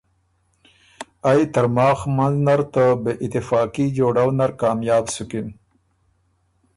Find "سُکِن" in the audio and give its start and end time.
5.15-5.47